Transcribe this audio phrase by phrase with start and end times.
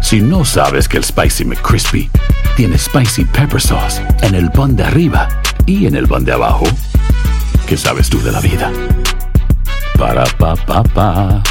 [0.00, 2.10] Si no sabes que el Spicy McCrispy
[2.56, 5.28] tiene Spicy Pepper Sauce en el pan de arriba
[5.66, 6.64] y en el pan de abajo,
[7.66, 8.72] ¿qué sabes tú de la vida?
[9.98, 11.42] Para, pa, pa, pa.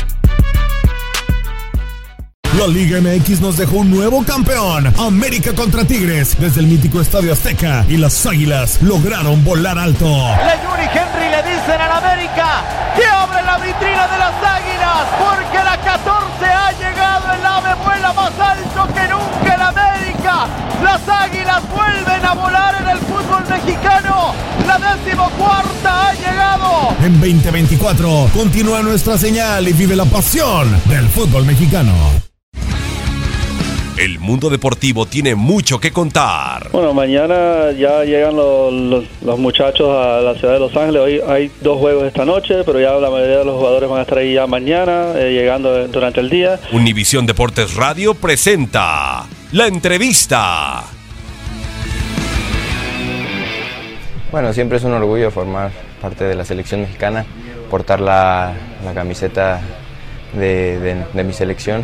[2.57, 4.91] La Liga MX nos dejó un nuevo campeón.
[4.97, 10.05] América contra Tigres desde el mítico Estadio Azteca y las Águilas lograron volar alto.
[10.05, 15.07] Leñuri Henry le dicen al América que abre la vitrina de las Águilas
[21.59, 24.33] Águilas vuelven a volar en el fútbol mexicano.
[24.67, 26.95] La decimocuarta ha llegado.
[27.03, 31.93] En 2024 continúa nuestra señal y vive la pasión del fútbol mexicano.
[33.97, 36.69] El mundo deportivo tiene mucho que contar.
[36.71, 41.01] Bueno, mañana ya llegan los, los- los muchachos a la ciudad de Los Ángeles.
[41.01, 44.03] Hoy hay dos juegos esta noche, pero ya la mayoría de los jugadores van a
[44.03, 46.57] estar ahí ya mañana, eh, llegando durante el día.
[46.71, 50.85] Univisión Deportes Radio presenta la entrevista.
[54.31, 57.25] Bueno, siempre es un orgullo formar parte de la selección mexicana,
[57.69, 58.53] portar la,
[58.85, 59.59] la camiseta
[60.33, 61.83] de, de- mi selección.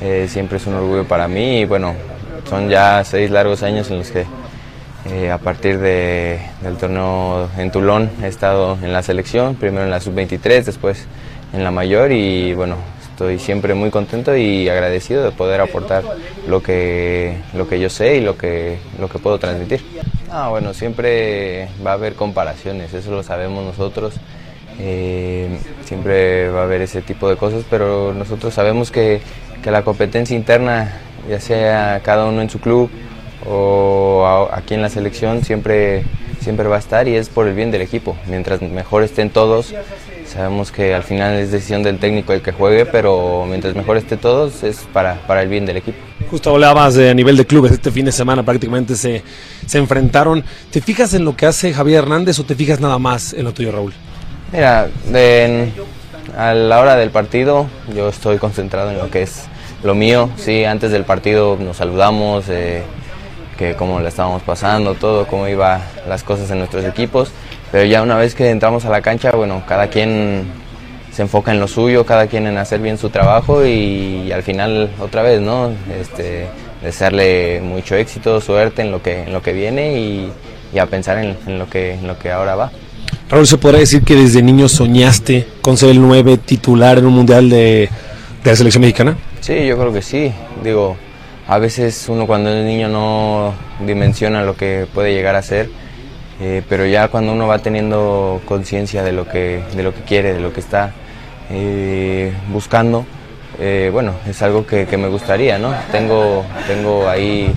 [0.00, 1.94] Eh, siempre es un orgullo para mí y bueno,
[2.48, 4.24] son ya seis largos años en los que
[5.10, 9.90] eh, a partir de- del torneo en Tulón he estado en la selección, primero en
[9.90, 11.06] la sub-23, después
[11.52, 12.76] en la mayor y bueno,
[13.18, 16.04] estoy siempre muy contento y agradecido de poder aportar
[16.46, 19.84] lo que, lo que yo sé y lo que, lo que puedo transmitir.
[20.30, 24.14] Ah, bueno, siempre va a haber comparaciones, eso lo sabemos nosotros.
[24.78, 29.20] Eh, siempre va a haber ese tipo de cosas, pero nosotros sabemos que,
[29.64, 30.92] que la competencia interna,
[31.28, 32.88] ya sea cada uno en su club
[33.50, 36.04] o aquí en la selección, siempre,
[36.40, 38.16] siempre va a estar y es por el bien del equipo.
[38.26, 39.74] Mientras mejor estén todos,
[40.26, 44.18] sabemos que al final es decisión del técnico el que juegue, pero mientras mejor estén
[44.18, 45.98] todos es para, para el bien del equipo.
[46.30, 49.22] Justo hablabas de a nivel de clubes, este fin de semana prácticamente se,
[49.66, 50.44] se enfrentaron.
[50.70, 53.52] ¿Te fijas en lo que hace Javier Hernández o te fijas nada más en lo
[53.52, 53.92] tuyo, Raúl?
[54.52, 54.88] Mira,
[56.36, 59.44] a la hora del partido yo estoy concentrado en lo que es
[59.82, 60.30] lo mío.
[60.36, 62.82] Sí, antes del partido nos saludamos, eh,
[63.58, 67.32] que cómo le estábamos pasando, todo, cómo iban las cosas en nuestros equipos.
[67.72, 70.46] Pero ya una vez que entramos a la cancha, bueno, cada quien
[71.12, 74.90] se enfoca en lo suyo, cada quien en hacer bien su trabajo y, al final
[75.00, 75.72] otra vez, ¿no?
[76.00, 76.46] Este,
[76.82, 80.32] desearle mucho éxito, suerte en lo que, en lo que viene y,
[80.72, 82.70] y a pensar en, en lo que, en lo que ahora va.
[83.28, 87.14] Raúl, ¿se podrá decir que desde niño soñaste con ser el 9 titular en un
[87.14, 87.90] mundial de,
[88.44, 89.16] de la selección mexicana?
[89.40, 90.32] Sí, yo creo que sí.
[90.62, 90.96] Digo,
[91.48, 93.54] a veces uno cuando es niño no
[93.84, 95.70] dimensiona lo que puede llegar a ser,
[96.40, 100.34] eh, pero ya cuando uno va teniendo conciencia de lo que de lo que quiere,
[100.34, 100.92] de lo que está
[101.50, 103.06] eh, buscando,
[103.58, 105.74] eh, bueno, es algo que, que me gustaría, ¿no?
[105.90, 107.50] Tengo tengo ahí,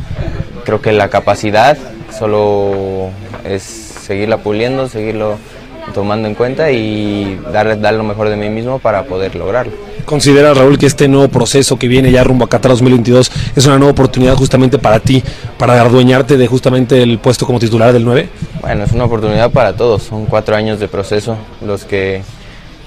[0.64, 1.78] creo que la capacidad,
[2.18, 3.10] solo
[3.44, 5.36] es seguirla puliendo, seguirlo
[5.94, 9.91] tomando en cuenta y dar, dar lo mejor de mí mismo para poder lograrlo.
[10.06, 13.78] ¿Considera Raúl que este nuevo proceso que viene ya rumbo a Qatar 2022 es una
[13.78, 15.24] nueva oportunidad justamente para ti,
[15.58, 18.30] para adueñarte de justamente el puesto como titular del 9?
[18.62, 20.04] Bueno, es una oportunidad para todos.
[20.04, 22.22] Son cuatro años de proceso los que,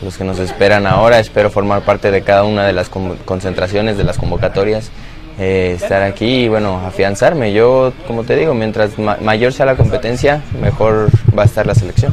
[0.02, 1.18] los que nos esperan ahora.
[1.18, 4.90] Espero formar parte de cada una de las con- concentraciones, de las convocatorias,
[5.38, 7.52] eh, estar aquí y bueno, afianzarme.
[7.52, 11.74] Yo, como te digo, mientras ma- mayor sea la competencia, mejor va a estar la
[11.74, 12.12] selección.